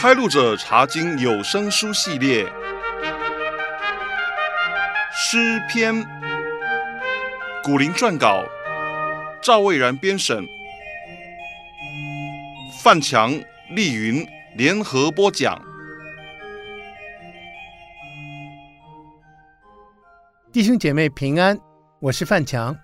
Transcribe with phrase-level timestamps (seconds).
[0.00, 2.50] 开路者查经有声书系列，
[5.12, 5.94] 诗篇，
[7.62, 8.42] 古灵撰稿，
[9.42, 10.42] 赵蔚然编审，
[12.82, 14.26] 范强、丽云
[14.56, 15.62] 联合播讲。
[20.50, 21.58] 弟兄姐妹平安，
[22.00, 22.74] 我是范强，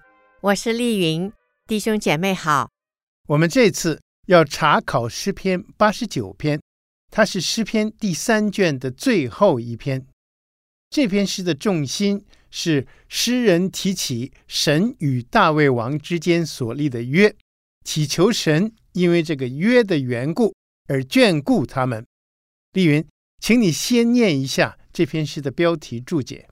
[0.43, 1.33] 我是丽云，
[1.67, 2.69] 弟兄姐妹好。
[3.29, 6.61] 我们这次要查考诗篇八十九篇。
[7.11, 10.07] 它是诗篇第三卷的最后一篇。
[10.91, 17.35] 这篇诗的重心是诗人提起神与大卫王之间所立的约，
[17.85, 20.55] 祈求神因为这个约的缘故
[20.89, 22.05] 而眷顾他们。
[22.73, 23.07] 丽云，
[23.41, 26.49] 请你先念一下这篇诗的标题注解。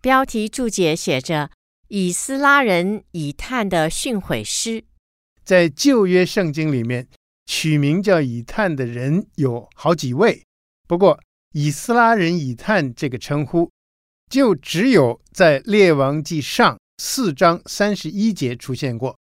[0.00, 1.50] 标题注解写着
[1.88, 4.84] ：“以斯拉人以探的训诲诗。”
[5.44, 7.08] 在旧约圣经里面。
[7.46, 10.44] 取名叫以探的人有好几位，
[10.86, 11.18] 不过
[11.52, 13.70] 以斯拉人以探这个称呼，
[14.30, 19.16] 就只有在列王记上四章三十一节出现过。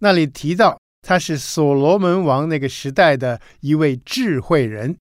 [0.00, 4.96] 那里提到他是所罗门王那个时代的一位智慧人。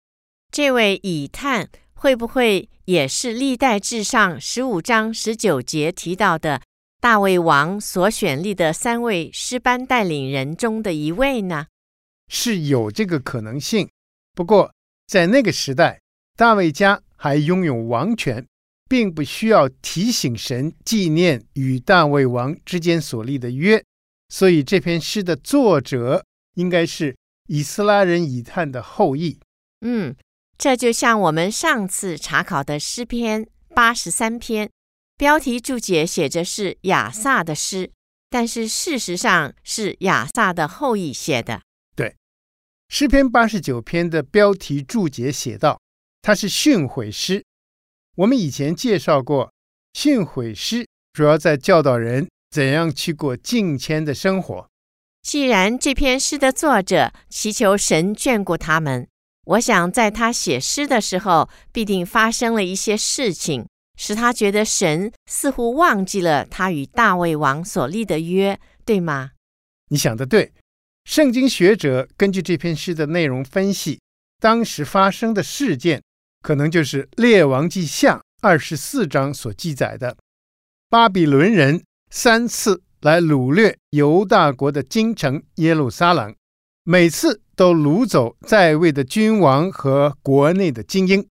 [0.52, 6.62] 这位以探会不会也是历代志上十五章十九节提到的
[7.00, 11.68] 大卫王所选立的三位诗班带领人中的一位呢？
[12.30, 13.90] 是有这个可能性，
[14.34, 14.72] 不过
[15.08, 16.00] 在那个时代，
[16.38, 18.46] 大卫家还拥有王权，
[18.88, 23.84] 并不需要提醒神纪念与大卫王之间所立的约，
[24.30, 27.16] 所以这篇诗的作者应该是
[27.48, 29.40] 以斯拉人以探的后裔。
[29.82, 30.16] 嗯，
[30.58, 34.70] 这就像我们上次查考的诗篇八十三篇，
[35.18, 37.92] 标题注解写着是亚萨的诗，
[38.30, 41.62] 但是事实上是亚萨的后裔写的。
[42.92, 45.80] 诗篇八十九篇的标题注解写道
[46.24, 47.46] ：“它是训诲诗。
[48.18, 49.54] 我们以前介绍过，
[49.94, 54.68] 训诲诗主要在教导人怎样去过敬虔的生活。
[55.22, 59.08] 既然这篇诗的作者祈求神眷顾他们，
[59.46, 63.68] 我想在他写诗的时候，必定发生了一些事情，
[64.00, 69.34] 使他觉得神似乎忘记了他与大卫王所立的约，对吗？
[69.90, 70.52] 你想的对。”
[71.04, 74.00] 圣经学者根据这篇诗的内容分析，
[74.40, 76.04] 当时发生的事件，
[76.42, 80.16] 可能就是《列王记下》二十四章所记载的：
[80.90, 86.36] 巴比伦人三次来掳掠犹大国的京城耶路撒冷，
[86.84, 91.28] 每次都掳走在位的君王和国内的精英。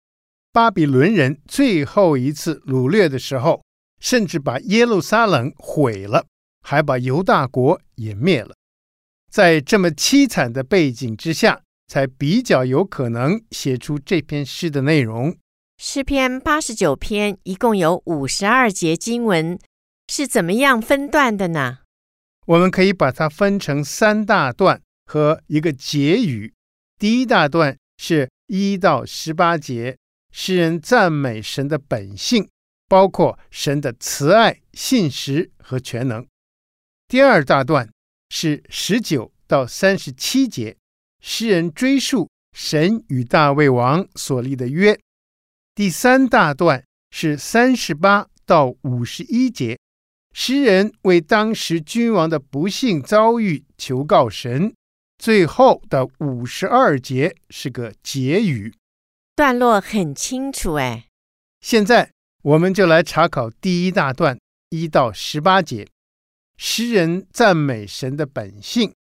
[0.51, 3.63] 巴比伦人最后一次掳掠的时候，
[3.99, 6.25] 甚至把耶路撒冷毁了，
[6.61, 8.53] 还把犹大国也灭了。
[9.33, 15.35] 在这么凄惨的背景之下，才比较有可能写出这篇诗的内容。
[15.79, 19.57] 诗篇八十九篇一共有五十二节经文，
[20.07, 21.79] 是怎么样分段的呢？
[22.45, 26.53] 我们可以把它分成三大段和一个结语。
[26.99, 29.97] 第一大段是一到十八节，
[30.31, 32.47] 诗人赞美神的本性，
[32.87, 36.23] 包括神的慈爱、信实和全能。
[37.07, 37.89] 第二大段。
[38.35, 40.75] 是十九到三十七节，
[41.21, 42.27] 诗人追溯
[42.57, 44.99] 神与大卫王所立的约。
[45.75, 49.77] 第三大段是三十八到五十一节，
[50.33, 54.73] 诗人为当时君王的不幸遭遇求告神。
[55.19, 58.73] 最后的五十二节是个结语。
[59.35, 61.05] 段落很清楚哎。
[61.61, 62.09] 现在
[62.41, 64.39] 我们就来查考第一大段
[64.69, 65.87] 一到十八节。
[66.65, 68.93] 诗人赞美神的本性，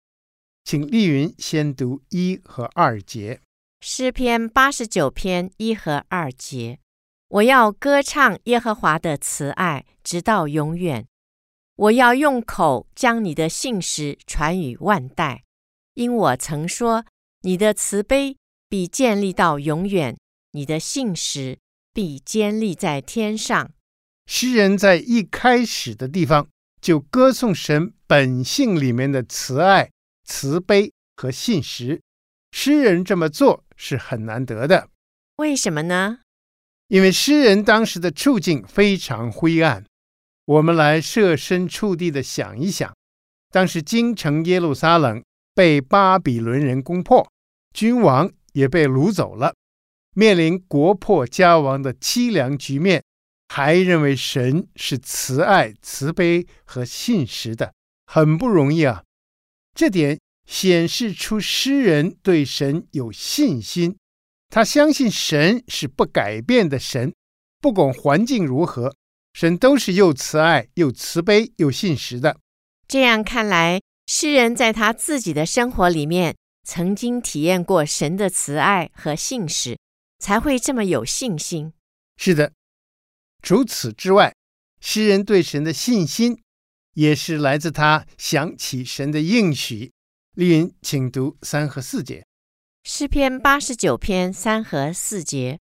[0.63, 3.39] 请丽云先读一和二节。
[3.81, 6.79] 诗篇八十九篇一和二节：
[7.27, 11.05] 我要歌唱耶和华的慈爱，直到永远。
[11.75, 15.43] 我要用口将你的信实传与万代，
[15.93, 17.05] 因我曾说，
[17.41, 18.37] 你的慈悲
[18.67, 20.17] 必建立到永远，
[20.53, 21.59] 你的信实
[21.93, 23.71] 必坚立在天上。
[24.25, 26.49] 诗人在一开始的地方。
[26.81, 29.91] 就歌颂神本性里面的慈爱、
[30.25, 32.01] 慈悲和信实，
[32.51, 34.89] 诗人这么做是很难得的。
[35.37, 36.19] 为什么呢？
[36.87, 39.85] 因为诗人当时的处境非常灰暗。
[40.45, 42.93] 我们来设身处地的想一想，
[43.51, 45.23] 当时京城耶路撒冷
[45.53, 47.25] 被巴比伦人攻破，
[47.73, 49.53] 君王也被掳走了，
[50.15, 53.03] 面临国破家亡的凄凉局面。
[53.53, 57.73] 还认为神是慈爱、慈悲和信实的，
[58.05, 59.03] 很不容易啊！
[59.75, 60.17] 这点
[60.47, 63.97] 显示出诗人对神有信心，
[64.49, 67.13] 他相信神是不改变的神，
[67.59, 68.95] 不管环境如何，
[69.33, 72.37] 神都是又慈爱又慈悲又信实的。
[72.87, 79.77] 这样看来，诗人在他自己的生活里面曾经体验过神的慈爱和信实，
[80.19, 81.73] 才会这么有信心。
[82.15, 82.53] 是的，
[83.41, 84.35] 除此之外，
[84.79, 86.41] 诗人对神的信心
[86.93, 89.91] 也是来自他想起神的应许。
[90.35, 92.25] 丽云，请读三和四节。
[92.83, 95.59] 诗篇八十九篇三和四节：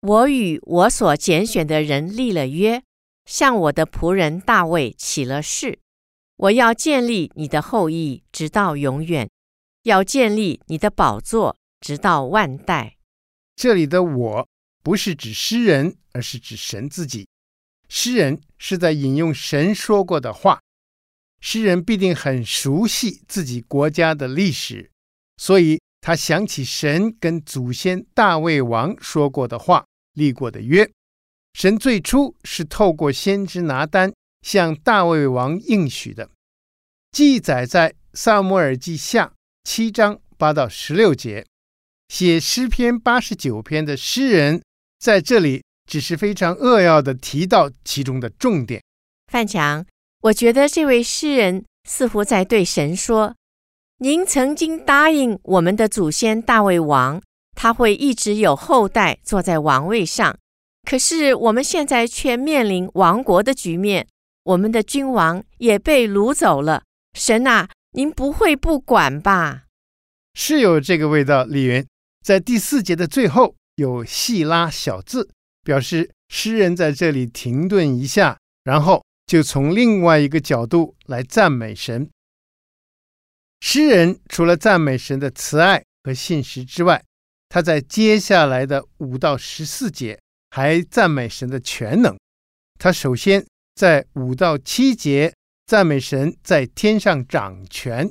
[0.00, 2.82] 我与我所拣选的人立了约，
[3.26, 5.78] 向我的仆人大卫起了誓，
[6.36, 9.30] 我要建立你的后裔直到永远，
[9.82, 12.96] 要建立你的宝座直到万代。
[13.54, 14.48] 这里的“我”
[14.82, 17.26] 不是指诗人，而是指神自己。
[17.88, 20.60] 诗人是在引用神说过的话。
[21.40, 24.90] 诗人必定很熟悉自己国家的历史，
[25.38, 30.90] 所以，他想起神跟祖先大卫王说过的话，立过的约。
[31.54, 34.12] 神最初是透过先知拿单
[34.42, 36.30] 向大卫王应许的，
[37.10, 39.32] 记载在撒母耳记下
[39.64, 41.46] 七章八到十六节。
[42.08, 44.62] 写诗篇八十九篇的诗人
[44.98, 48.80] 在这里只是非常扼要的提到其中的重点。
[49.26, 49.84] 范强，
[50.22, 53.34] 我觉得这位诗人似乎在对神说。
[53.98, 57.20] 您曾经答应我们的祖先大卫王，
[57.56, 60.38] 他会一直有后代坐在王位上。
[60.88, 64.06] 可是我们现在却面临亡国的局面，
[64.44, 66.84] 我们的君王也被掳走了。
[67.18, 69.64] 神啊，您不会不管吧？
[70.34, 71.44] 是有这个味道。
[71.44, 71.84] 李云
[72.24, 75.28] 在第四节的最后有细拉小字，
[75.62, 82.08] 表示诗人在这里停顿一下，然后就从另外一个角度来赞美神。
[83.60, 87.04] 诗人除了赞美神的慈爱和信实之外，
[87.48, 90.18] 他在接下来的五到十四节
[90.50, 92.16] 还赞美神的全能。
[92.78, 95.34] 他首先在五到七节
[95.66, 98.10] 赞美神在天上掌权。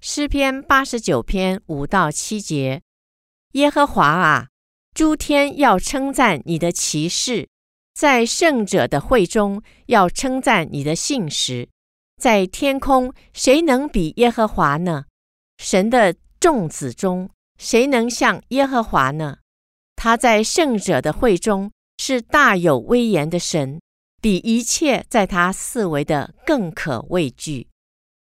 [0.00, 2.80] 诗篇八十九篇五到七节：
[3.52, 4.48] 耶和华啊，
[4.96, 7.50] 诸天要称赞你的奇事，
[7.92, 11.68] 在圣者的会中要称赞你的信实。
[12.16, 15.04] 在天空，谁能比耶和华呢？
[15.58, 17.28] 神的众子中，
[17.58, 19.36] 谁能像耶和华呢？
[19.96, 23.78] 他在圣者的会中是大有威严的神，
[24.22, 27.68] 比一切在他四围的更可畏惧。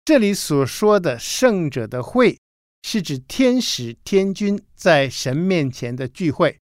[0.04, 2.38] 这里所说的圣者的会，
[2.84, 6.58] 是指天使、天君在神面前的聚会，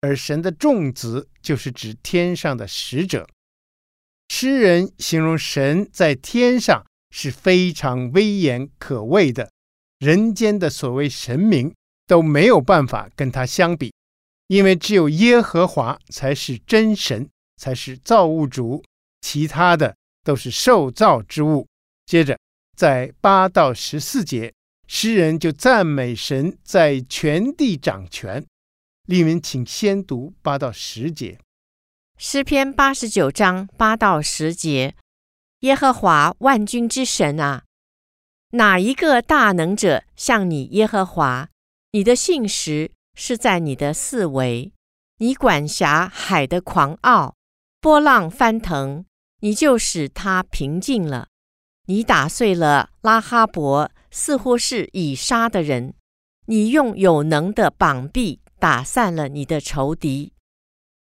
[0.00, 3.26] 而神的众子就是指天上的使者。
[4.28, 9.50] 诗人形容神在天上是非常威严可畏的，
[9.98, 11.72] 人间的所谓神明
[12.06, 13.92] 都没有办法跟他相比，
[14.48, 18.82] 因为只有耶和华才是真神，才是造物主，
[19.20, 21.66] 其他的都是受造之物。
[22.04, 22.38] 接着，
[22.76, 24.52] 在八到十四节，
[24.86, 28.44] 诗人就赞美神在全地掌权。
[29.06, 31.38] 丽文，请先读八到十节。
[32.16, 34.94] 诗篇八十九章八到十节：
[35.60, 37.64] 耶和华万军之神啊，
[38.52, 41.48] 哪一个大能者像你耶和华？
[41.92, 44.72] 你的信实是在你的四围，
[45.18, 47.34] 你管辖海的狂傲，
[47.80, 49.04] 波浪翻腾，
[49.40, 51.28] 你就使它平静了。
[51.86, 55.92] 你打碎了拉哈伯，似乎是以杀的人，
[56.46, 60.32] 你用有能的膀臂打散了你的仇敌。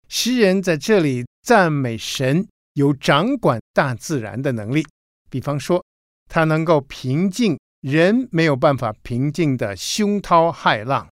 [0.10, 4.86] 诗人在这里赞美神有掌管大自然的能力，
[5.30, 5.82] 比方说，
[6.30, 11.08] 他能够平静人没有办法平静的凶涛骇浪。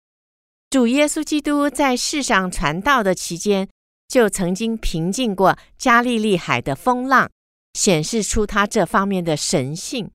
[0.71, 3.69] 主耶稣基督在世上传道的期间，
[4.07, 7.29] 就曾经平静过加利利海的风浪，
[7.75, 10.09] 显示出他这方面的神性。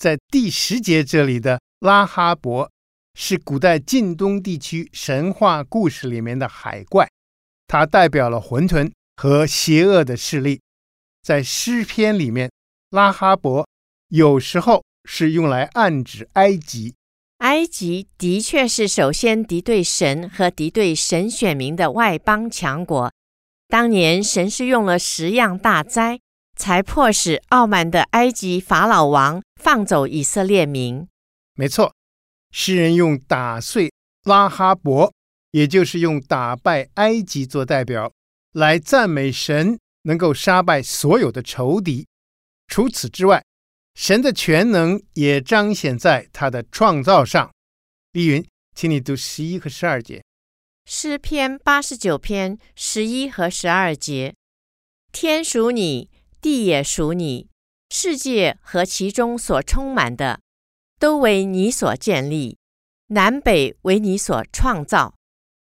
[0.00, 2.72] 在第十节这里的拉哈伯
[3.12, 7.06] 是古代近东地区神话故事里面的海怪。
[7.66, 10.62] 它代表了混沌和邪恶的势力，
[11.22, 12.50] 在诗篇里面，
[12.88, 13.68] 拉哈伯
[14.08, 16.94] 有时候是用来暗指埃及。
[17.40, 23.12] 埃及的确是首先敌对神和敌对神选民的外邦强国。
[23.68, 26.20] 当年神是用了十样大灾，
[26.60, 31.08] 才迫使傲慢的埃及法老王放走以色列民。
[31.54, 31.94] 没错，
[32.52, 33.90] 诗人用打碎
[34.24, 35.10] 拉哈伯。
[35.52, 38.12] 也就是用打败埃及做代表，
[38.52, 42.06] 来赞美神能够杀败所有的仇敌。
[42.68, 43.42] 除此之外，
[43.96, 47.50] 神的全能也彰显在他的创造上。
[48.12, 50.22] 丽云，请你读十一和十二节。
[50.84, 54.36] 诗篇八十九篇十一和十二节：
[55.10, 56.09] 天属你，
[56.40, 57.48] 地也属你，
[57.90, 60.40] 世界和其中所充满的，
[60.98, 62.56] 都为你所建立，
[63.08, 65.14] 南北为你所创造，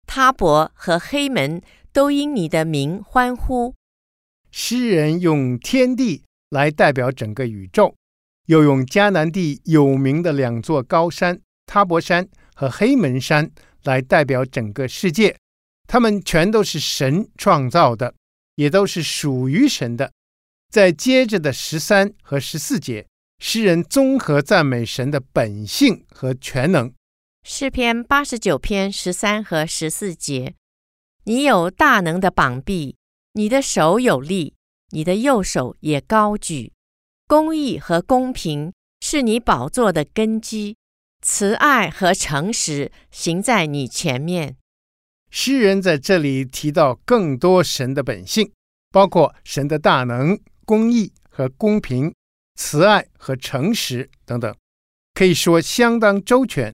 [0.07, 3.75] 他伯和黑门都因你的名欢呼。
[4.51, 7.95] 诗人用天地来代表整个宇宙，
[8.47, 13.51] 又用迦南地有名的两座高山他泊山和黑门山。
[13.83, 15.37] 来代表整个世界，
[15.87, 18.13] 他们全都是神创造的，
[18.55, 20.11] 也都是属于神的。
[20.69, 23.07] 在接着的十三和十四节，
[23.39, 26.93] 诗人综合赞美神的本性和全能。
[27.43, 30.53] 诗篇八十九篇十三和十四节：
[31.23, 32.95] 你有大能的膀臂，
[33.33, 34.53] 你的手有力，
[34.91, 36.71] 你的右手也高举，
[37.27, 38.71] 公义和公平
[39.01, 40.75] 是你宝座的根基。
[41.21, 44.55] 慈爱和诚实行在你前面。
[45.29, 48.51] 诗人在这里提到更多神的本性，
[48.89, 52.13] 包括神的大能、公义和公平、
[52.53, 54.55] 慈爱和诚实等等，
[55.15, 56.71] 可以说相当周全。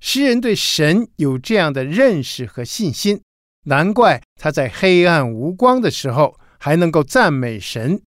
[0.00, 3.22] 诗人对神有这样的认识和信心，
[3.64, 8.02] 难怪他在黑暗无光的时候还能够赞美神，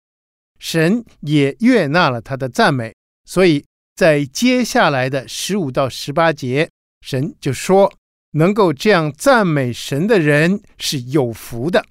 [0.59, 2.93] 神也悦纳了他的赞美，
[3.25, 3.65] 所以。
[3.95, 7.89] 在接下来的十五到十八节，神就说
[8.35, 11.85] ：“能够这样赞美神的人是有福的。”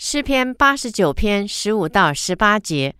[0.00, 2.94] 诗篇八十九篇十五到十八节，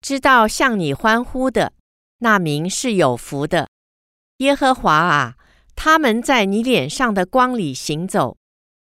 [0.00, 1.72] 知道向你欢呼的
[2.18, 3.68] 那民是有福的。
[4.38, 5.36] 耶和华啊，
[5.76, 8.38] 他们在你脸上的光里行走，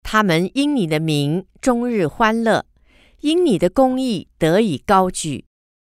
[0.05, 2.65] 他们因你的名终日欢乐，
[3.23, 5.45] 因你的公义得以高举。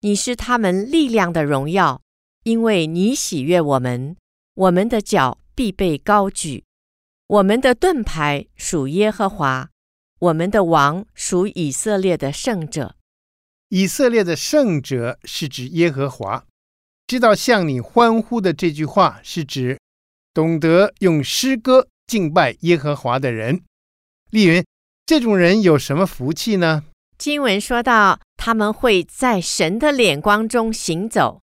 [0.02, 2.02] 你是他们力量的荣耀。
[2.42, 4.18] 因为你喜悦我们，
[4.56, 6.64] 我们的脚必被高举。
[7.28, 9.70] 我们的盾牌属耶和华，
[10.20, 12.96] 我们的王属以色列的圣者。
[13.70, 16.46] 以色列的圣者是指耶和华。
[17.08, 19.78] 知道向你欢呼的这句话是指
[20.34, 23.62] 懂得用诗歌敬拜耶和华的人。
[24.32, 24.66] 丽云，
[25.06, 26.84] 这种人有什么福气呢？
[27.18, 31.42] 经文说到，他们会在神的脸光中行走。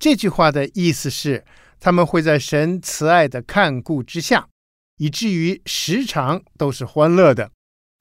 [0.00, 1.44] 这句话的意思是，
[1.78, 4.48] 他们会在神慈爱的看顾之下，
[4.96, 7.52] 以至于时常都是欢乐的。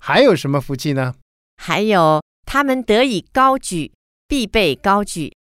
[0.05, 1.15] 还有什么福气呢？
[1.55, 3.93] 还有，他们得以高举，
[4.27, 5.33] 必被高举。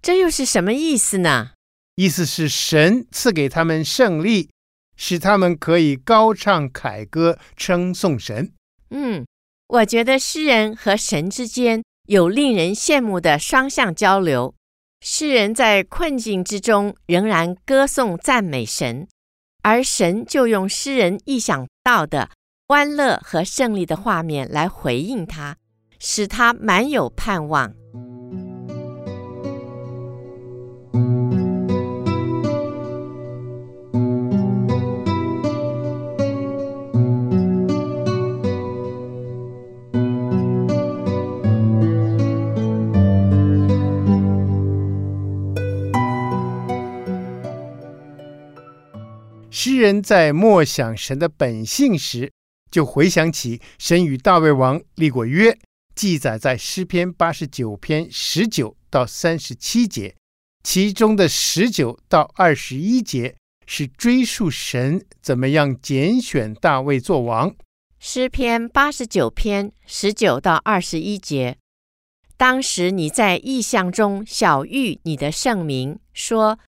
[0.00, 1.50] 这又是什么意思呢？
[1.96, 4.48] 意思是神赐给他们胜利，
[4.96, 8.54] 使他们可以高唱凯歌，称颂神。
[8.88, 9.26] 嗯，
[9.66, 14.54] 我觉得诗人和神之间有令人羡慕的双向交流。
[15.02, 19.06] 诗人在困境之中仍然歌颂赞美神，
[19.62, 22.30] 而神就用诗人意想不到的
[22.68, 25.56] 欢乐和胜利的画面来回应他，
[26.00, 27.72] 使他满有盼望。
[49.48, 52.32] 诗人在默想神的本性时，
[52.76, 55.58] 就回想起神与大卫王立过约，
[55.94, 60.14] 记载在诗篇八十九篇十九到三十七节，
[60.62, 63.34] 其中的十九到二十一节
[63.66, 67.56] 是追溯神怎么样拣选大卫做王。
[67.98, 71.56] 诗篇八十九篇十九到二十一节，
[72.36, 76.58] 当时你在异象中晓諭你的圣名，说：“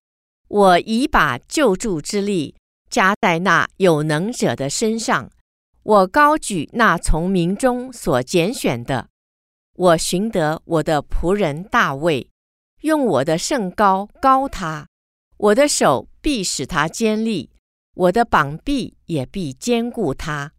[0.49, 2.55] 我已把救助之力。”
[2.89, 5.29] 加在那有能者的身上，
[5.89, 9.09] 我高举那从民中所拣选的，
[9.73, 12.29] 我寻得我的仆人大卫，
[12.81, 14.87] 用我的圣膏膏他，
[15.37, 17.49] 我的手必使他坚立，
[17.95, 20.51] 我的膀臂也必坚固他。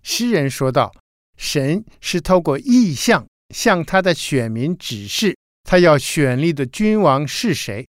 [0.00, 0.90] 诗人说道
[1.36, 7.86] ：“神是透过异象向他的选民指示，他要选立的君王是谁。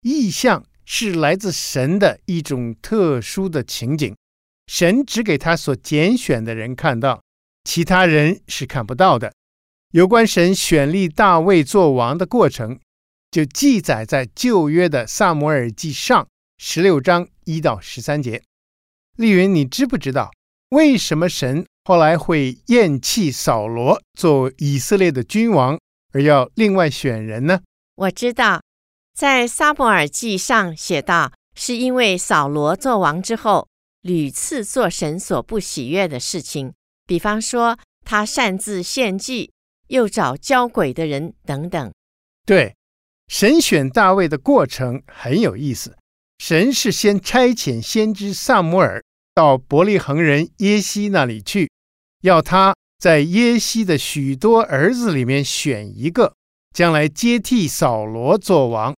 [0.00, 4.14] 异象。”是来自神的一种特殊的情景，
[4.66, 7.22] 神只给他所拣选的人看到，
[7.64, 9.32] 其他人是看不到的。
[9.90, 12.78] 有关神选立大卫做王的过程，
[13.30, 16.26] 就记载在旧约的撒摩尔记上
[16.58, 18.42] 十六章一到十三节。
[19.16, 20.30] 丽云，你知不知道
[20.70, 25.78] 为什么神后来会厌弃扫罗做以色列的君王，
[26.12, 27.60] 而要另外选人呢？
[27.96, 28.62] 我知道。
[29.14, 33.68] 在撒摩尔记上写道，是因为扫罗做王之后，
[34.02, 36.72] 屡次做神所不喜悦的事情，
[37.06, 39.52] 比方说他擅自献祭，
[39.88, 41.92] 又找交鬼的人等等。
[42.44, 42.74] 对，
[43.28, 45.96] 神选大卫的过程很有意思。
[46.38, 49.00] 神是先差遣先知撒母耳
[49.32, 51.70] 到伯利恒人耶西那里去，
[52.22, 56.34] 要他在耶西的许多儿子里面选一个，
[56.74, 58.92] 将来接替扫罗做王。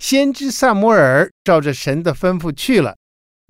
[0.00, 2.96] 先知撒母耳照着神的吩咐去了。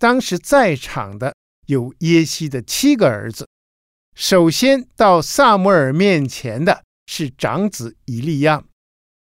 [0.02, 1.32] 当时在场的
[1.68, 3.49] 有耶西的七个儿子。
[4.16, 8.64] 首先到撒母耳面前的是长子以利亚，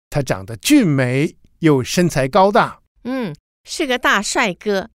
[0.09, 4.89] 他长得俊美又身材高大，嗯，是个大帅哥。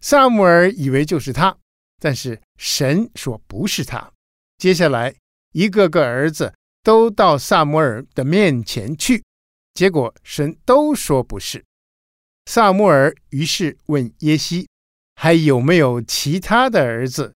[0.00, 1.56] 撒母耳以为就是他，
[1.98, 4.12] 但是神说不是他。
[4.58, 5.14] 接下来
[5.52, 9.24] 一个个儿子都到撒母耳的面前去，
[9.72, 11.64] 结果神都说不是。
[12.44, 14.68] 撒母耳于是问耶西
[15.22, 17.32] ：“还有没有其他的儿子？”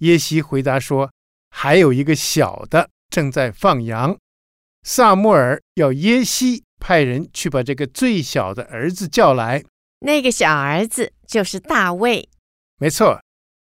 [0.00, 1.10] 耶西回答说
[1.48, 4.14] ：“还有一个小的正在放羊。”
[4.84, 9.64] 萨穆尔要耶西派人去把这个最小的儿子叫来。
[10.00, 12.28] 那个小儿子就是大卫。
[12.76, 13.18] 没错。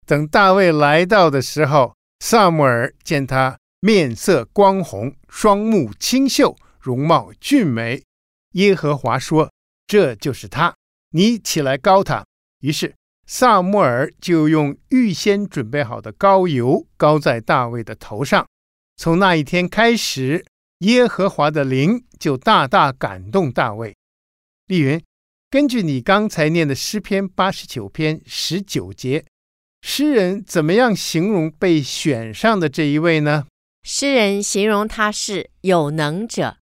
[0.06, 8.02] 等大卫来到的时候，萨穆尔见他面色光红，双目清秀，容貌俊美。
[8.52, 9.50] 耶和华说。
[9.86, 10.72] 这就是他，
[11.10, 12.24] 你起来膏他。
[12.60, 12.94] 于是
[13.32, 18.44] 撒母耳就用预先准备好的膏油膏在大卫的头上。
[18.96, 20.44] 从那一天开始，
[20.78, 23.94] 耶和华的灵就大大感动大卫。
[24.66, 25.00] 丽云，
[25.48, 29.24] 根据你刚才念的诗篇八十九篇十九节，
[29.80, 33.46] 诗人怎么样形容被选上的这一位呢？
[33.84, 36.56] 诗人形容他是有能者，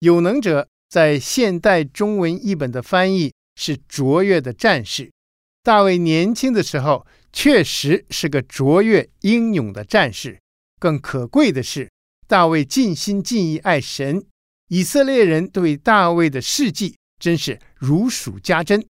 [0.00, 0.66] 有能者。
[0.90, 5.12] 在现代中文译本的翻译是卓越的战士。
[5.62, 10.40] 大卫年轻的时候确实是个卓越英勇的战士。
[10.80, 11.88] 更可贵的是，
[12.26, 14.24] 大卫尽心尽意爱神。
[14.68, 18.84] 以色列人对大卫的事迹真是如数家珍。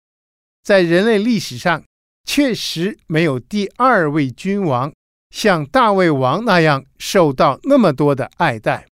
[0.62, 1.84] 在人类历史上，
[2.24, 4.92] 确实没有第二位君王
[5.30, 8.86] 像大卫王那样受到那么多的爱戴。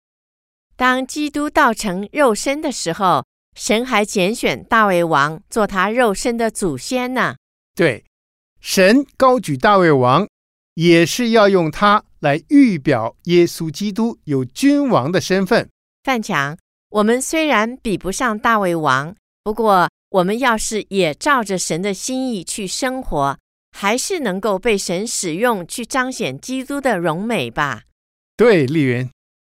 [0.75, 7.35] 当基督道成肉身的时候，神还拣选大卫王做他肉身的祖先呢。
[7.79, 8.03] 对，
[8.59, 10.27] 神高举大卫王，
[10.73, 15.69] 也是要用他来预表耶稣基督有君王的身份。
[16.03, 16.57] 范强，
[16.89, 19.15] 我们虽然比不上大卫王，
[19.45, 23.39] 不过我们要是也照着神的心意去生活，
[23.71, 27.83] 还是能够被神使用去彰显基督的荣美吧？
[28.35, 29.09] 对，丽云。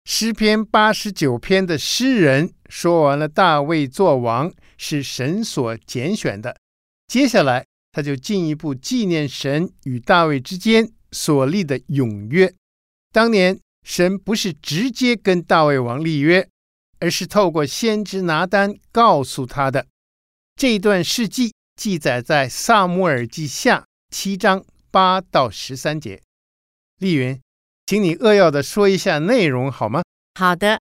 [0.04, 6.56] 诗篇八十九篇的诗人说完了，大卫做王是神所拣选的。
[7.08, 12.52] 接下来，他就进一步纪念神与大卫之间所立的永约。
[13.12, 16.48] 当年，神不是直接跟大卫王立约，
[16.98, 19.86] 而是透过先知拿单告诉他的。
[20.56, 26.20] 这一段事迹记载在撒母耳记下七章八到十三节。
[26.98, 27.40] 丽云。
[27.84, 30.02] 请你扼要的说一下内容好吗？
[30.38, 30.80] 好的，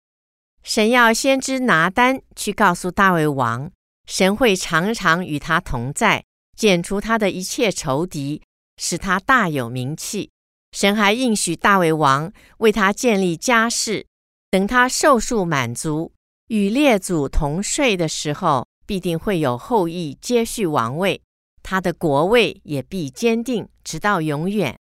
[0.64, 3.70] 神要先知拿单去告诉大卫王，
[4.08, 6.24] 神会常常与他同在，
[6.62, 8.44] 剪除他的一切仇敌，
[8.78, 10.30] 使他大有名气。
[10.72, 14.06] 神还应许大卫王为他建立家室，
[14.52, 16.14] 等他寿数满足，
[16.50, 21.20] 与列祖同睡的时候，必定会有后裔接续王位，
[21.64, 24.78] 他的国位也必坚定，直到永远。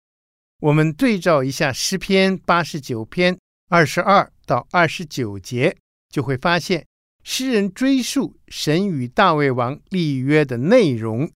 [0.60, 3.38] 我们对照一下诗篇八十九篇
[3.70, 5.74] 二十二到二十九节，
[6.10, 6.84] 就会发现
[7.24, 11.30] 诗人追溯神与大卫王立约的内容，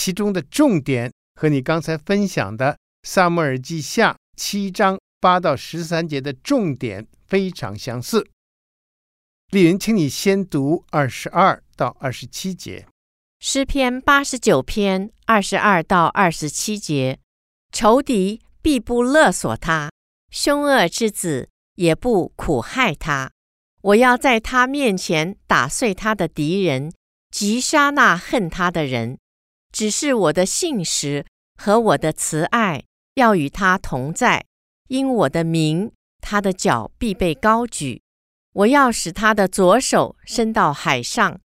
[0.00, 8.26] 其中的重点和你刚才分享的撒母耳记下七章八到十三节的重点非常相似。
[9.50, 12.86] 丽云，请你先读二十二到二十七节。
[13.40, 17.18] 诗篇八十九篇二十二到二十七节，
[17.70, 18.40] 仇敌。
[18.62, 19.90] 必不勒索他，
[20.30, 23.30] 凶恶之子也不苦害他。
[23.80, 26.92] 我要在他面前打碎他的敌人，
[27.30, 29.18] 击杀那恨他的人。
[29.72, 31.24] 只是我的信实
[31.56, 34.44] 和我的慈爱要与他同在，
[34.88, 38.02] 因我的名，他的脚必被高举。
[38.52, 41.40] 我要使他的左手伸到海上，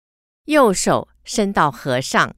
[0.45, 2.35] 右手伸到河上。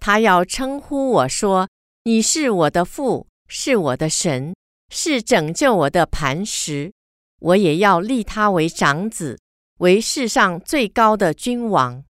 [0.00, 1.68] 他要称呼我说
[2.04, 4.54] ：“你是我的父。”是我的神，
[4.90, 6.92] 是拯救我的磐石，
[7.38, 9.38] 我也要立他为长子，
[9.78, 12.04] 为世上最高的君王。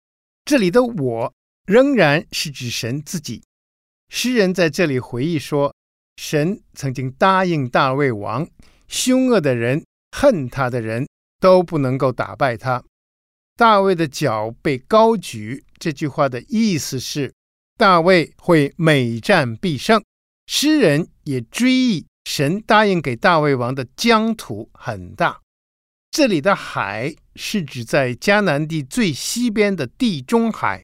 [0.44, 1.32] 这里的“我”
[1.68, 3.42] 仍然是指神自己。
[4.08, 5.74] 诗人在这里回忆说，
[6.16, 8.48] 神曾经答应大卫王，
[8.88, 9.84] 凶恶的人、
[10.16, 11.06] 恨他的人
[11.38, 12.82] 都不能够打败他。
[13.54, 17.34] 大卫的脚被高举，这句话的意思是
[17.76, 20.02] 大卫会每战必胜。
[20.46, 25.42] 诗人也追忆神答应给大卫王的疆土很大，
[26.10, 30.82] 这里的海是指在迦南地最西边的地中海，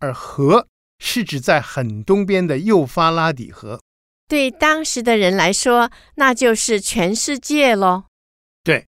[0.00, 0.66] 而河
[0.98, 3.80] 是指在很东边的幼发拉底河。
[4.26, 8.04] 对当时的人来说，那就是全世界喽。
[8.62, 8.86] 对，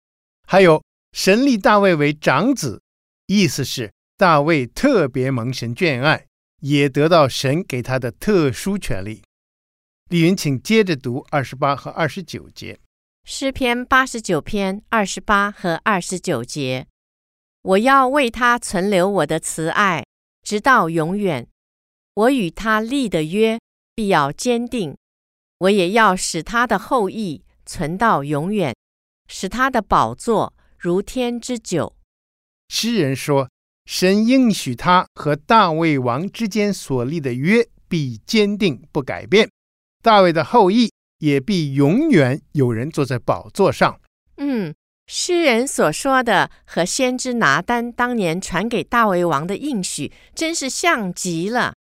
[0.47, 2.81] 还有神立大卫为长子。
[3.27, 6.27] 意思是大卫特别蒙神眷爱，
[6.61, 9.23] 也得到神给他的特殊权利。
[10.09, 12.79] 李云，请接着读二十八和二十九节。
[13.25, 16.85] 诗篇八十九篇二十八和二十九节：
[17.63, 20.05] 我要为他存留我的慈爱，
[20.45, 21.45] 直到永远。
[22.13, 23.59] 我与他立的约
[23.93, 24.95] 必要坚定，
[25.57, 28.73] 我也要使他的后裔存到永远，
[29.27, 31.93] 使他的宝座如天之久。
[32.69, 33.49] 诗人说
[33.85, 39.49] ：“神应许他和大卫王之间所立的约必坚定不改变，
[40.01, 43.99] 大卫的后裔也必永远有人坐在宝座上。”
[44.37, 44.73] 嗯，
[45.07, 51.73] 诗人所说的和先知拿单当年传给大卫王的应许，真是像极了。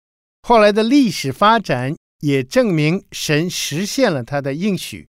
[0.42, 5.06] 后来的历史发展也证明神实现了他的应许，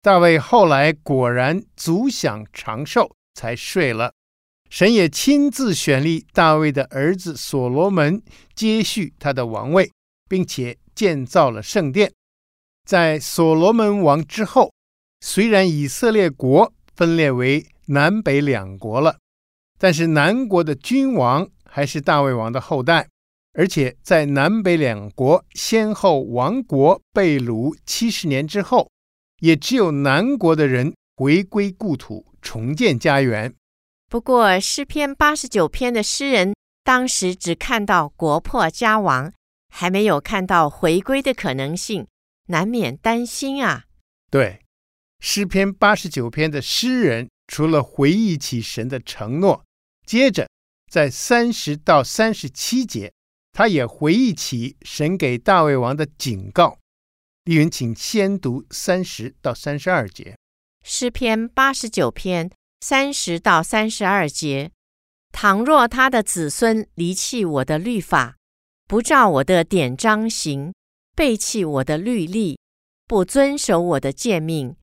[0.00, 4.12] 大卫后来果然足享长寿，才睡了。
[4.70, 8.22] 神也亲自选立大卫的儿子所罗门
[8.54, 9.90] 接续他的王位，
[10.28, 12.12] 并且建造了圣殿。
[12.84, 14.72] 在所罗门王之后，
[15.20, 19.18] 虽然以色列国分裂为南北两国了，
[19.78, 23.06] 但是南国的君王还是大卫王的后代，
[23.52, 28.90] 而且在南北两国先后亡国被掳七十年之后，
[29.40, 33.54] 也只有南国的人回归故土，重建家园。
[34.08, 39.32] 不过，诗篇八十九篇的诗人当时只看到国破家亡，
[39.68, 42.06] 还没有看到回归的可能性，
[42.46, 43.84] 难免担心啊。
[44.30, 44.60] 对，
[45.20, 49.64] 诗篇八十九篇的诗人除了回忆起神的承诺，
[50.06, 50.48] 接着
[50.90, 53.12] 在三十到三十七节，
[53.52, 56.78] 他也回忆起神给大卫王的警告。
[57.44, 60.36] 丽云，请先读三十到三十二节，
[60.84, 62.50] 诗篇八十九篇。
[62.82, 64.70] 三十到三十二节，
[65.32, 68.36] 倘若他的子孙离弃我的律法，
[68.86, 70.74] 不照我的典章行，
[71.16, 72.60] 背弃我的律例，
[73.06, 74.76] 不遵守我的诫命，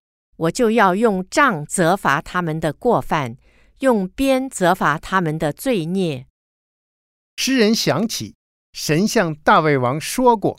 [0.43, 3.38] 我就要用杖责罚他们的过犯，
[3.79, 6.25] 用鞭责罚他们的罪孽。
[7.38, 8.36] 诗人想起
[8.71, 10.58] 神向大卫王说过，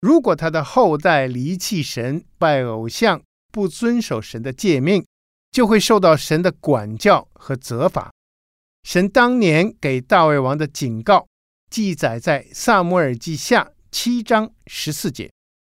[0.00, 5.04] 如果他的后代离弃神，拜偶像，不遵守神的诫命。
[5.52, 8.12] 就会受到神的管教和责罚。
[8.82, 11.26] 神当年给大卫王的警告，
[11.70, 15.32] 记载在撒母耳记下七章十四节。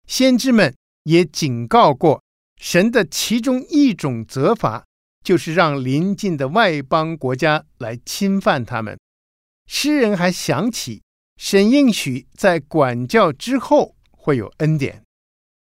[0.06, 2.22] 先知们也警告过，
[2.60, 4.84] 神的其中一种责罚，
[5.24, 8.98] 就是让邻近的外邦国家来侵犯他们。
[9.66, 11.02] 诗人还想起，
[11.38, 15.02] 神应许在管教之后会有恩典。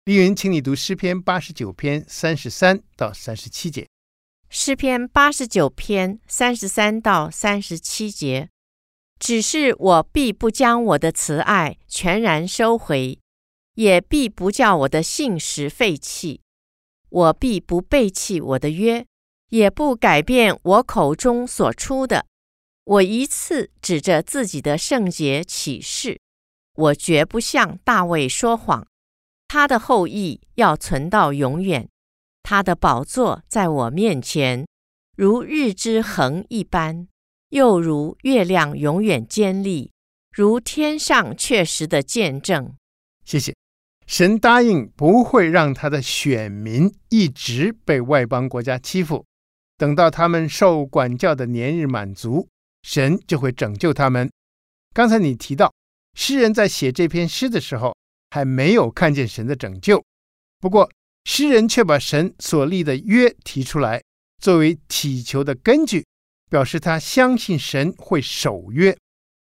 [0.07, 3.87] 丽云，请你读诗篇八十九篇三十三到三十七节。
[4.49, 8.49] 诗篇八十九篇三十三到三十七节。
[9.19, 13.19] 只是我必不将我的慈爱全然收回，
[13.75, 16.41] 也必不叫我的信实废弃。
[17.11, 19.05] 我必不背弃我的约，
[19.51, 22.27] 也不改变我口中所出的。
[22.85, 26.21] 我一次指着自己的圣洁起誓，
[26.75, 28.87] 我绝不向大卫说谎。
[29.47, 31.89] 他的后裔要存到永远，
[32.43, 34.67] 他的宝座在我面前，
[35.17, 37.09] 如日之恒一般，
[37.51, 39.93] 又如月亮永远坚立，
[40.31, 42.77] 如天上确实的见证。
[43.25, 43.60] 谢谢。
[44.11, 49.25] 神答应不会让他的选民一直被外邦国家欺负，
[49.79, 52.49] 等到他们受管教的年日满足，
[52.83, 54.29] 神就会拯救他们。
[54.93, 55.73] 刚才你提到，
[56.19, 57.95] 诗人在写这篇诗的时候，
[58.31, 60.05] 还没有看见神的拯救，
[60.59, 60.91] 不过
[61.25, 64.03] 诗人却把神所立的约提出来，
[64.43, 66.05] 作为祈求的根据，
[66.51, 68.99] 表示他相信神会守约。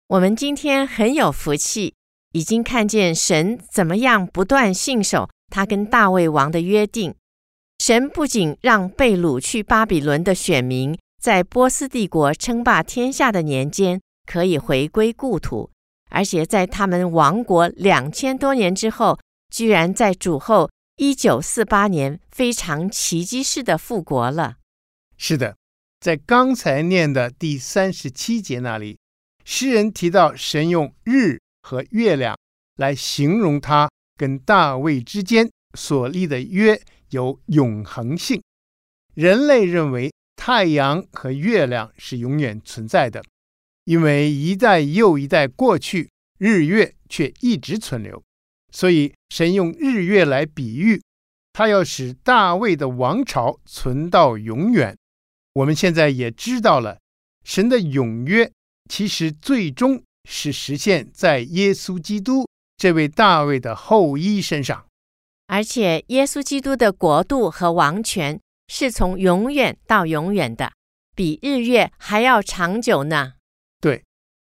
[0.07, 1.93] 我们今天很有福气，
[2.35, 7.15] 已经看见神怎么样不断信守他跟大卫王的约定。
[7.79, 15.71] 神不仅让被掳去巴比伦的选民在波斯帝国称霸天下的年间可以回归故土。
[16.09, 19.17] 而且在他们亡国两千多年之后，
[19.49, 24.55] 居然在主后一九四八年非常奇迹式的复国了。
[25.15, 25.55] 是的，
[26.01, 28.99] 在刚才念的第三十七节那里，
[29.45, 32.37] 诗人提到神用日和月亮
[32.75, 38.39] 来形容他跟大卫之间所立的约有永恒性。
[39.15, 43.23] 人类认为太阳和月亮是永远存在的，
[43.85, 48.21] 因为一代又一代过去，日月却一直存留。
[48.71, 51.01] 所以，神用日月来比喻，
[51.51, 54.95] 他要使大卫的王朝存到永远。
[55.53, 56.99] 我们现在也知道了，
[57.43, 58.51] 神的永约
[58.87, 64.85] 其实最终是实现在耶稣基督这位大卫的后裔身上，
[65.47, 70.71] 而且耶稣基督的国度和王权是从永远到永远的，
[71.15, 73.33] 比日月还要长久呢。
[73.79, 74.03] 对，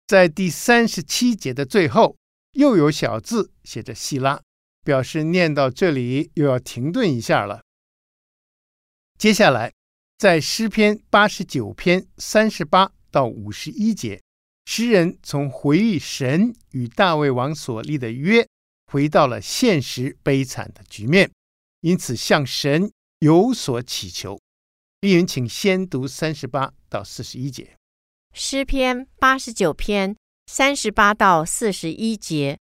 [0.07, 2.17] 在第三十七节的最后。
[2.53, 4.39] 又有小字写着“希拉”，
[4.85, 7.63] 表示念到这里又要停顿一下了。
[9.17, 9.73] 接下来，
[10.19, 14.21] 在诗篇八十九篇三十八到五十一节，
[14.65, 18.47] 诗人从回忆神与大卫王所立的约，
[18.87, 21.31] 回到了现实悲惨的局面，
[21.81, 24.39] 因此向神有所祈求。
[25.01, 27.77] 丽云，请先读三十八到四十一节。
[28.33, 30.17] 诗篇八十九篇。
[30.47, 32.59] 三十八到四十一节，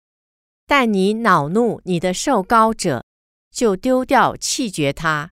[0.65, 3.03] 但你恼怒你的受膏者，
[3.51, 5.27] 就丢掉弃绝他；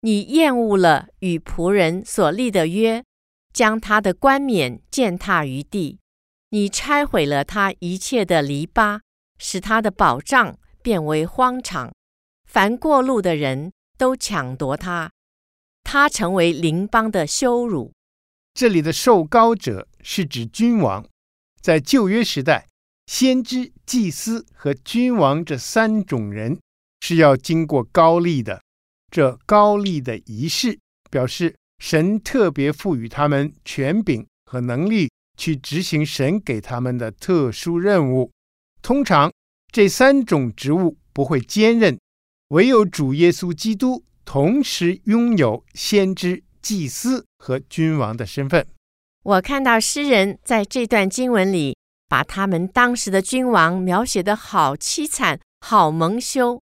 [0.00, 3.04] 你厌恶了与仆人所立的约，
[3.52, 5.98] 将他的冠冕践踏于地；
[6.54, 9.00] 你拆毁了他一切的篱笆，
[9.38, 11.90] 使他的保障变为荒场。
[12.44, 15.10] 凡过路的人都抢夺他，
[15.82, 17.90] 他成为邻邦的羞辱。
[18.52, 21.02] 这里的受膏者是指君王。
[21.62, 22.66] 在旧约时代，
[23.06, 26.60] 先知、祭司和君王这三种人
[27.00, 28.60] 是要经过膏立的。
[29.10, 30.78] 这膏立的仪式
[31.10, 38.30] 表示神特别赋予他们权柄和能力去执行神给他们的特殊任务。
[38.82, 39.32] 通常
[39.70, 41.98] 这三种职务不会兼任，
[42.48, 48.66] 唯有主耶稣基督同时拥有先知、祭司和君王的身份。
[49.22, 51.76] 我看到诗人在这段经文里，
[52.08, 56.60] 把他们当时的君王描写得好凄惨、好蒙羞，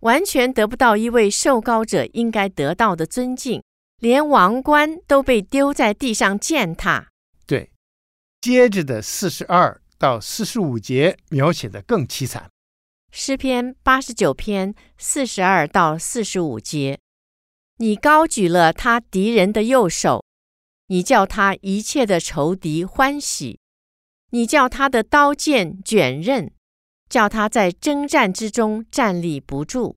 [0.00, 3.62] 完全得不到一位受膏者应该得到的尊敬，
[3.98, 7.08] 连王冠都被丢在地上践踏。
[8.42, 12.50] 接着的四十二到四十五节描写的更凄惨。
[13.12, 16.98] 诗篇八十九篇四十二到四十五节，
[17.76, 20.24] 你高举了他敌人的右手。
[20.88, 23.60] 你叫他一切的仇敌欢喜，
[24.30, 26.52] 你叫他的刀剑卷刃，
[27.08, 29.96] 叫他在征战之中站立不住。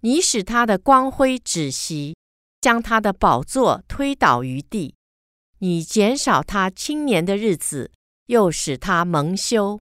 [0.00, 2.16] 你使他的光辉止息，
[2.60, 4.96] 将他的宝座推倒于地。
[5.58, 7.90] 你减少他青年的日子，
[8.26, 9.80] 又使他蒙羞。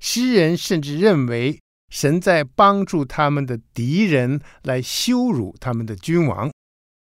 [0.00, 6.50] 诗人甚至认为神在帮助他们的敌人来羞辱他们的君王。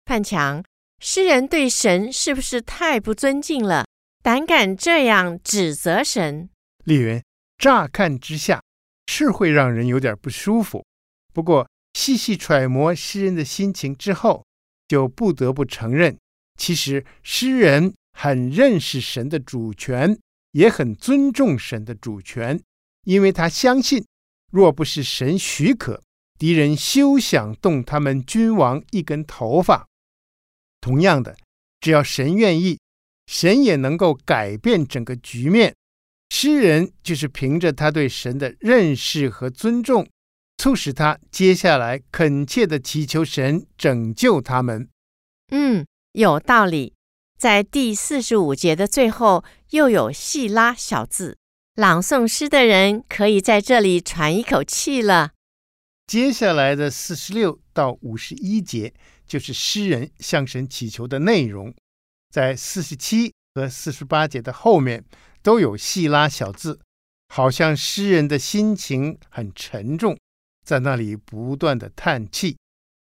[0.05, 0.63] 范强。
[0.99, 3.85] 诗人对神是不是太不尊敬了？
[4.23, 6.49] 胆敢这样指责神？
[6.85, 7.23] 丽云，
[7.59, 8.63] 乍看之下
[9.07, 10.83] 是会让人有点不舒服。
[11.35, 14.43] 不过细细揣摩诗人的心情之后，
[14.89, 16.17] 就不得不承认，
[16.57, 20.19] 其实诗人很认识神的主权，
[20.53, 22.61] 也很尊重神的主权，
[23.05, 24.05] 因为他相信，
[24.51, 26.03] 若不是神许可，
[26.39, 29.87] 敌人休想动他们君王一根头发。
[30.81, 31.37] 同样的，
[31.81, 32.79] 只要神愿意，
[33.27, 35.75] 神也能够改变整个局面。
[36.31, 40.09] 诗人就是凭着他对神的认识和尊重，
[40.59, 44.89] 促使他接下来恳切地祈求神拯救他们。
[45.53, 45.87] 嗯，
[46.17, 46.95] 有道理。
[47.39, 51.39] 在第四十五节的最后，又有细拉小字，
[51.75, 55.33] 朗诵诗的人可以在这里喘一口气了。
[56.07, 58.93] 接下来的四十六到五十一节。
[59.27, 61.75] 就是诗人向神祈求的内容，
[62.31, 65.05] 在四十七和四十八节的后面
[65.43, 66.79] 都有细拉小字，
[67.35, 70.17] 好像诗人的心情很沉重，
[70.65, 72.57] 在那里不断的叹气。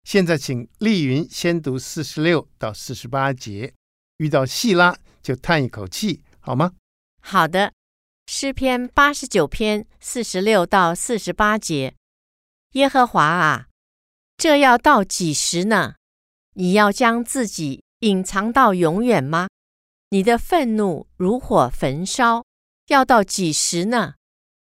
[0.04, 3.74] 现在请丽云先读四十六到四十八节，
[4.18, 6.74] 遇到细拉就叹一口气，好吗？
[7.22, 7.74] 好的，
[8.28, 11.96] 诗篇八十九篇四十六到四十八节，
[12.72, 13.68] 耶和华啊，
[14.38, 15.96] 这要到几时呢？
[16.56, 19.48] 你要将自己隐藏到永远吗？
[20.10, 22.44] 你的愤怒如火焚烧，
[22.88, 24.16] 要到几时呢？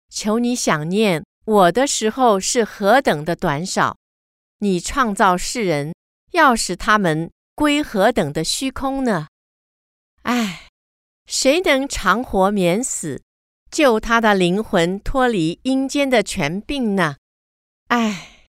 [0.09, 3.99] 求你想念我的时候是何等的短少！
[4.64, 5.94] 你创造世人，
[6.33, 9.27] 要使他们归何等的虚空呢？
[10.22, 10.68] 唉，
[11.27, 13.20] 谁能长活免死，
[13.70, 17.16] 救他的灵魂脱离阴间的权柄呢？
[17.88, 18.46] 唉，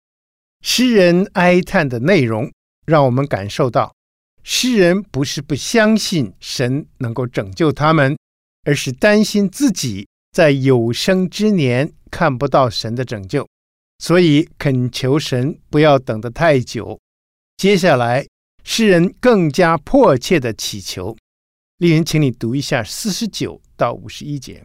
[0.63, 2.51] 诗人哀叹的内容，
[2.87, 3.95] 让我们感受到，
[4.43, 8.17] 诗人不是不相信神能够拯救他们，
[8.65, 13.47] 而是担心自己在有生之年看不到神的拯救，
[13.99, 16.99] 所以恳求神不要等得太久。
[17.57, 18.27] 接下来，
[18.65, 21.17] 诗人更加迫切地祈求。
[21.79, 24.65] 丽云，请你读一下四十九到五十一节。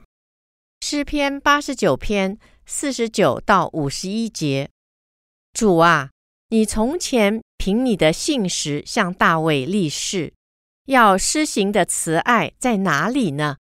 [0.81, 4.69] 诗篇八十九篇四十九到五十一节。
[5.53, 6.09] 主啊，
[6.49, 10.33] 你从前凭你的信实向大卫立誓，
[10.85, 13.57] 要施行的慈爱在哪里呢？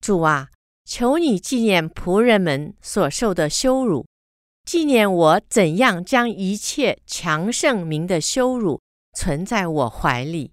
[0.00, 0.50] 主啊，
[0.84, 4.06] 求你纪念仆人们所受的羞辱，
[4.64, 8.80] 纪念我怎样将一切强盛名的羞辱
[9.12, 10.52] 存在我怀里。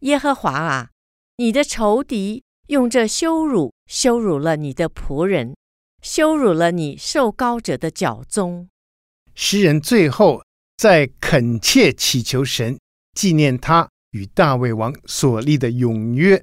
[0.00, 0.90] 耶和华啊！
[1.36, 5.56] 你的仇敌用这羞辱羞辱了你的仆人，
[6.00, 8.68] 羞辱了你受膏者的脚踪。
[9.34, 10.42] 诗人最后
[10.76, 12.78] 在恳切祈求神
[13.14, 16.40] 纪念他与大卫王所立的永约，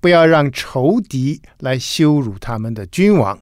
[0.00, 3.38] 不要让仇敌来羞辱他们的君王。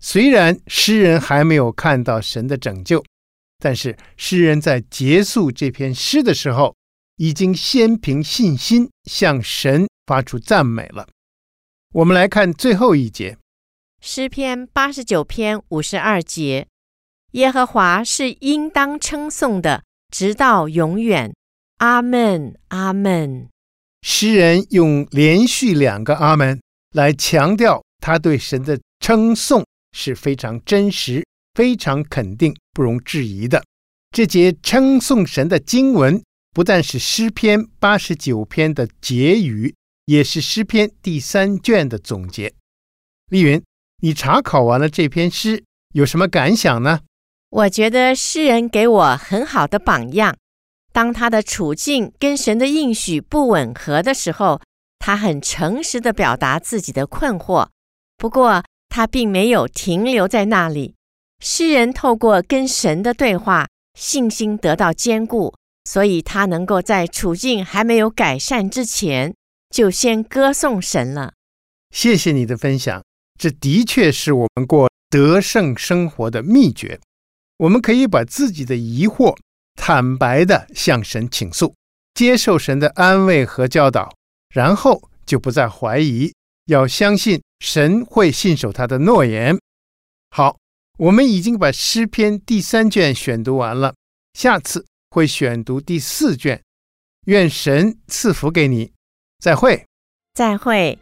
[0.00, 3.04] 虽然诗人还没有看到神的拯救，
[3.58, 6.74] 但是诗人在结束这篇诗的时候，
[7.16, 9.86] 已经先凭信心向神。
[10.10, 11.06] 发出赞美了。
[11.92, 13.38] 我们来看最后一节，
[14.00, 16.66] 诗篇八十九篇五十二节：
[17.34, 21.32] 耶和华是应当称颂的，直到永远。
[21.76, 23.48] 阿门，阿门。
[24.02, 26.60] 诗人用连续两个阿门
[26.90, 31.24] 来强调他对神的称颂是非常真实、
[31.54, 33.64] 非常肯定、不容置疑的。
[34.10, 36.22] 这节称颂神的经文
[36.52, 39.74] 不但是诗篇八十九篇的结语。
[40.06, 42.52] 也是诗篇第三卷的总结。
[43.30, 43.62] 丽云，
[44.02, 45.62] 你查考完了这篇诗，
[45.94, 47.02] 有什么感想呢？
[47.50, 50.36] 我觉得诗人给我很好的榜样。
[50.92, 54.60] 当他的处境跟神的应许不吻合的时候，
[54.98, 57.68] 他很诚实的表达自己的困惑。
[58.16, 60.94] 不过，他并没有停留在那里。
[61.42, 69.34] 诗人透过跟神的对话，信心得到坚固，所以他能够在处境还没有改善之前。
[69.70, 71.32] 就先歌颂神了。
[71.94, 73.02] 谢谢你的分享，
[73.38, 76.98] 这的确是我们过得胜生活的秘诀。
[77.58, 79.36] 我们可以把自己的疑惑
[79.76, 81.74] 坦白的向神倾诉，
[82.14, 84.12] 接受神的安慰和教导，
[84.52, 86.32] 然后就不再怀疑，
[86.66, 89.56] 要相信神会信守他的诺言。
[90.30, 90.58] 好，
[90.98, 93.94] 我们已经把诗篇第三卷选读完了，
[94.34, 96.60] 下次会选读第四卷。
[97.26, 98.92] 愿神赐福给你。
[99.38, 99.86] 再会，
[100.34, 100.98] 再会。